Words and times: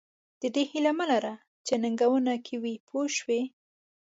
د 0.41 0.43
دې 0.55 0.63
هیله 0.71 0.91
مه 0.99 1.05
لره 1.11 1.33
چې 1.65 1.73
ننګونې 1.83 2.35
کم 2.45 2.57
وي 2.61 2.73
پوه 2.85 3.05
شوې!. 3.17 3.41